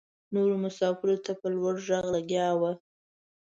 [0.33, 2.71] نورو مساپرو ته په لوړ غږ لګیا وه.